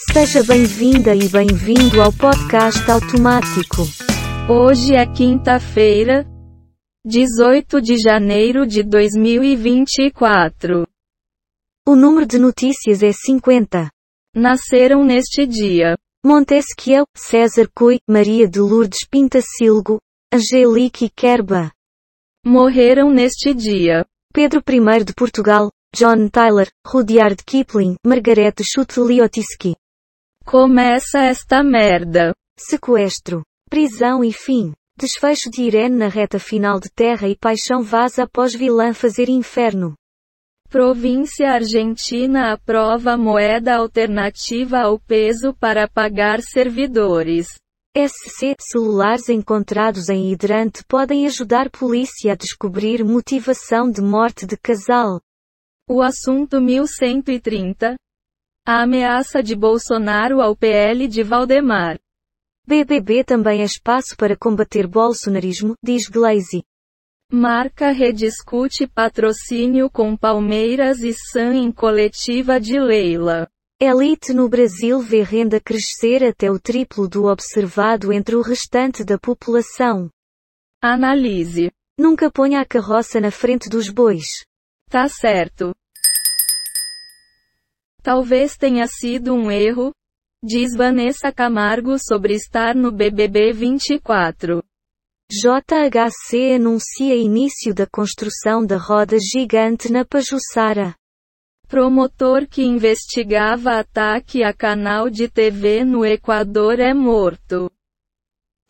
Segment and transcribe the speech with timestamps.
[0.00, 3.82] Seja bem-vinda e bem-vindo ao podcast automático.
[4.50, 6.26] Hoje é quinta-feira,
[7.06, 10.84] 18 de janeiro de 2024.
[11.86, 13.88] O número de notícias é 50.
[14.34, 20.00] Nasceram neste dia Montesquieu, César Cui, Maria de Lourdes Pintacilgo,
[20.32, 21.70] Angelique Kerba.
[22.44, 29.76] morreram neste dia Pedro I de Portugal, John Tyler, Rudyard Kipling, Margaret Chutliotski.
[30.44, 32.34] Começa esta merda.
[32.58, 33.42] Sequestro.
[33.68, 34.74] Prisão e fim.
[34.96, 39.94] Desfecho de Irene na reta final de Terra e Paixão vaza após vilã fazer inferno.
[40.68, 47.48] Província Argentina aprova moeda alternativa ao peso para pagar servidores.
[47.96, 55.20] SC celulares encontrados em hidrante podem ajudar polícia a descobrir motivação de morte de casal.
[55.88, 57.96] O assunto 1130.
[58.66, 61.98] A ameaça de Bolsonaro ao PL de Valdemar.
[62.66, 66.64] BBB também é espaço para combater bolsonarismo, diz Glaze.
[67.30, 73.46] Marca rediscute patrocínio com Palmeiras e Sam em coletiva de Leila.
[73.78, 79.18] Elite no Brasil vê renda crescer até o triplo do observado entre o restante da
[79.18, 80.08] população.
[80.80, 81.70] Analise.
[81.98, 84.42] Nunca ponha a carroça na frente dos bois.
[84.88, 85.74] Tá certo.
[88.04, 89.90] Talvez tenha sido um erro,
[90.44, 94.62] diz Vanessa Camargo sobre estar no BBB 24.
[95.32, 100.94] JHC anuncia início da construção da roda gigante na Pajuçara.
[101.66, 107.70] Promotor que investigava ataque a canal de TV no Equador é morto.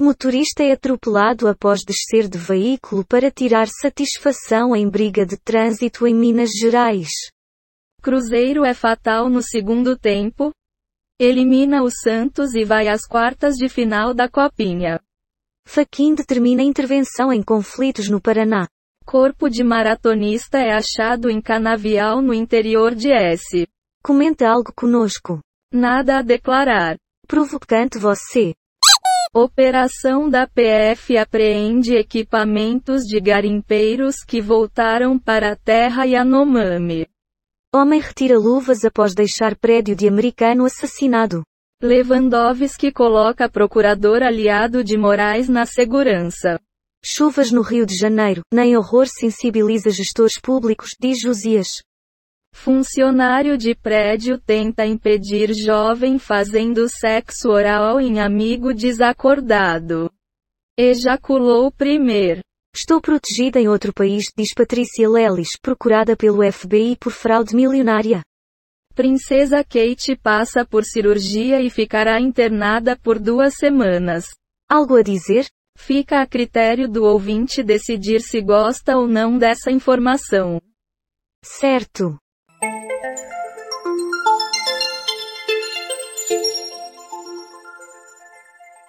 [0.00, 6.14] Motorista é atropelado após descer de veículo para tirar satisfação em briga de trânsito em
[6.14, 7.33] Minas Gerais.
[8.04, 10.52] Cruzeiro é fatal no segundo tempo.
[11.18, 15.00] Elimina o Santos e vai às quartas de final da Copinha.
[15.66, 18.68] Faquin determina intervenção em conflitos no Paraná.
[19.06, 23.66] Corpo de maratonista é achado em canavial no interior de S.
[24.02, 25.40] Comenta algo conosco.
[25.72, 26.98] Nada a declarar.
[27.26, 28.52] Provocante você.
[29.34, 37.06] Operação da PF apreende equipamentos de garimpeiros que voltaram para a terra Yanomami.
[37.74, 41.42] Homem retira luvas após deixar prédio de americano assassinado.
[41.82, 46.56] Lewandowski coloca procurador aliado de Moraes na segurança.
[47.04, 51.82] Chuvas no Rio de Janeiro, nem horror sensibiliza gestores públicos, diz Josias.
[52.54, 60.08] Funcionário de prédio tenta impedir jovem fazendo sexo oral em amigo desacordado.
[60.78, 62.40] Ejaculou primeiro.
[62.74, 68.20] Estou protegida em outro país, diz Patrícia Lelis, procurada pelo FBI por fraude milionária.
[68.96, 74.24] Princesa Kate passa por cirurgia e ficará internada por duas semanas.
[74.68, 75.46] Algo a dizer?
[75.78, 80.60] Fica a critério do ouvinte decidir se gosta ou não dessa informação.
[81.44, 82.18] Certo.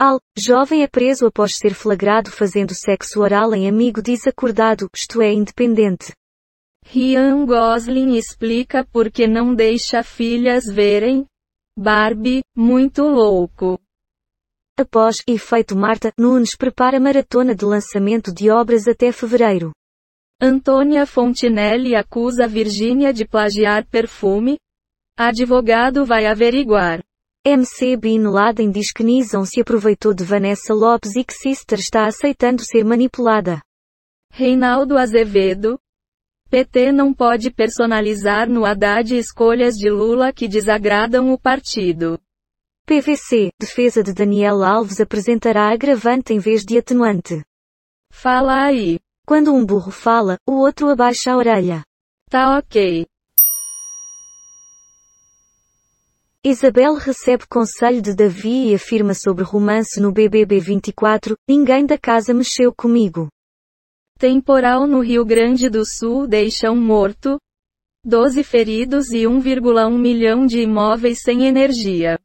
[0.00, 5.32] Al, jovem é preso após ser flagrado fazendo sexo oral em amigo desacordado, isto é,
[5.32, 6.12] independente.
[6.86, 11.26] Ryan Gosling explica por que não deixa filhas verem.
[11.76, 13.76] Barbie, muito louco.
[14.78, 19.72] Após efeito Marta, Nunes prepara maratona de lançamento de obras até fevereiro.
[20.40, 24.56] Antônia Fontinelli acusa Virgínia de plagiar perfume.
[25.18, 27.02] Advogado vai averiguar.
[27.48, 32.06] MC Bin Laden diz que Nizam se aproveitou de Vanessa Lopes e que Sister está
[32.06, 33.62] aceitando ser manipulada.
[34.30, 35.78] Reinaldo Azevedo.
[36.50, 42.20] PT não pode personalizar no Haddad escolhas de Lula que desagradam o partido.
[42.86, 47.42] PVC, defesa de Daniel Alves apresentará agravante em vez de atenuante.
[48.10, 48.98] Fala aí.
[49.26, 51.82] Quando um burro fala, o outro abaixa a orelha.
[52.30, 53.06] Tá ok.
[56.44, 62.32] Isabel recebe conselho de Davi e afirma sobre romance no BBB 24, ninguém da casa
[62.32, 63.28] mexeu comigo.
[64.16, 67.40] Temporal no Rio Grande do Sul deixa um morto,
[68.04, 72.20] 12 feridos e 1,1 milhão de imóveis sem energia.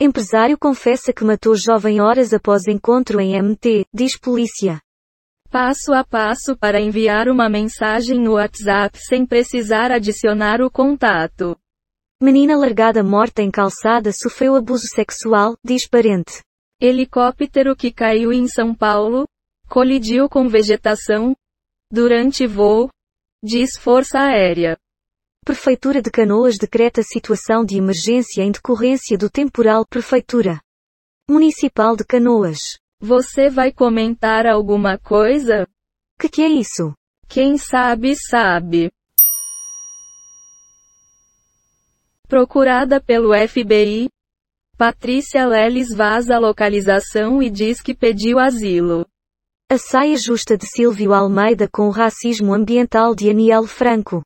[0.00, 4.80] Empresário confessa que matou jovem horas após encontro em MT, diz polícia.
[5.50, 11.54] Passo a passo para enviar uma mensagem no WhatsApp sem precisar adicionar o contato.
[12.22, 16.40] Menina largada morta em calçada sofreu abuso sexual, diz parente.
[16.80, 19.26] Helicóptero que caiu em São Paulo,
[19.68, 21.34] colidiu com vegetação,
[21.90, 22.88] durante voo,
[23.42, 24.78] diz Força Aérea.
[25.44, 30.60] Prefeitura de Canoas decreta situação de emergência em decorrência do temporal Prefeitura
[31.28, 32.78] Municipal de Canoas.
[33.00, 35.66] Você vai comentar alguma coisa?
[36.20, 36.94] Que que é isso?
[37.28, 38.92] Quem sabe sabe.
[42.32, 44.08] Procurada pelo FBI,
[44.78, 49.06] Patrícia Leles vaza a localização e diz que pediu asilo.
[49.70, 54.22] A saia justa de Silvio Almeida com o racismo ambiental de Aniel Franco.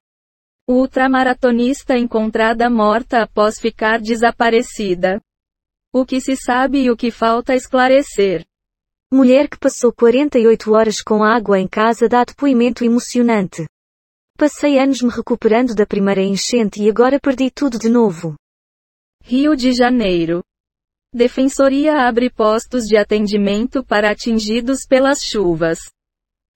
[0.68, 5.20] Ultramaratonista encontrada morta após ficar desaparecida.
[5.92, 8.46] O que se sabe e o que falta esclarecer.
[9.12, 13.66] Mulher que passou 48 horas com água em casa dá depoimento emocionante.
[14.36, 18.34] Passei anos me recuperando da primeira enchente e agora perdi tudo de novo.
[19.24, 20.42] Rio de Janeiro.
[21.10, 25.78] Defensoria abre postos de atendimento para atingidos pelas chuvas.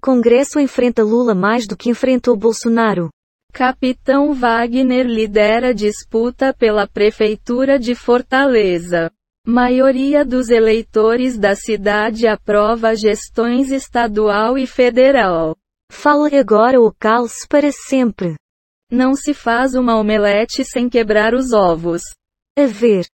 [0.02, 3.08] Congresso enfrenta Lula mais do que enfrentou Bolsonaro.
[3.50, 9.10] Capitão Wagner lidera disputa pela Prefeitura de Fortaleza.
[9.46, 15.56] Maioria dos eleitores da cidade aprova gestões estadual e federal.
[15.90, 18.36] Fale agora ou calce para sempre.
[18.90, 22.02] Não se faz uma omelete sem quebrar os ovos.
[22.56, 23.06] A ver.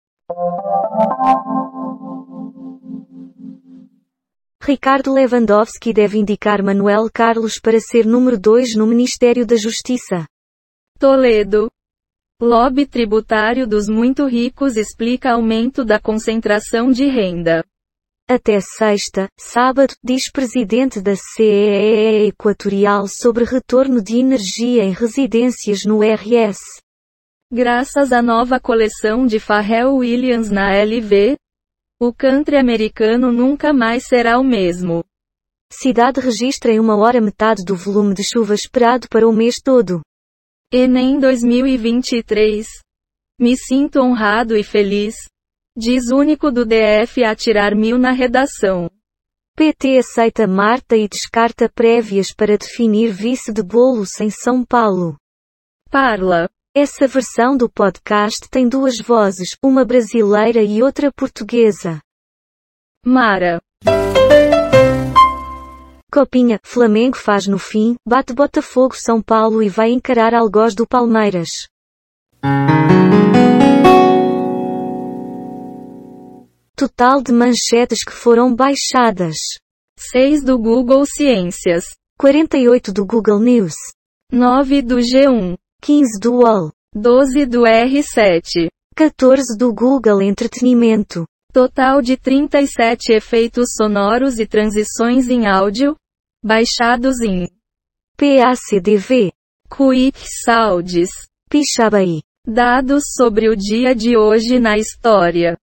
[4.62, 10.28] Ricardo Lewandowski deve indicar Manuel Carlos para ser número 2 no Ministério da Justiça.
[11.00, 11.71] Toledo.
[12.42, 17.63] Lobby tributário dos muito ricos explica aumento da concentração de renda.
[18.27, 26.00] Até sexta, sábado, diz presidente da CEE Equatorial sobre retorno de energia em residências no
[26.00, 26.57] RS.
[27.54, 31.38] Graças à nova coleção de Pharrell Williams na LV,
[32.00, 35.06] o country americano nunca mais será o mesmo.
[35.71, 40.01] Cidade registra em uma hora metade do volume de chuva esperado para o mês todo.
[40.74, 42.66] Enem 2023.
[43.39, 45.16] Me sinto honrado e feliz.
[45.77, 48.89] Diz único do DF a tirar mil na redação.
[49.57, 55.18] PT aceita Marta e descarta prévias para definir vice de Bolos em São Paulo.
[55.89, 56.50] Parla.
[56.74, 62.01] Essa versão do podcast tem duas vozes, uma brasileira e outra portuguesa.
[63.06, 63.62] Mara.
[66.12, 71.68] Copinha, Flamengo faz no fim, bate Botafogo São Paulo e vai encarar algoz do Palmeiras.
[76.85, 79.35] Total de manchetes que foram baixadas.
[79.97, 81.83] 6 do Google Ciências.
[82.19, 83.73] 48 do Google News.
[84.31, 85.57] 9 do G1.
[85.81, 86.71] 15 do UOL.
[86.93, 88.69] 12 do R7.
[88.95, 91.25] 14 do Google Entretenimento.
[91.51, 95.95] Total de 37 efeitos sonoros e transições em áudio,
[96.43, 97.49] baixados em
[98.15, 99.31] PACDV.
[99.75, 101.09] Quick Sounds.
[101.49, 102.21] Pixabay.
[102.45, 105.57] Dados sobre o dia de hoje na história.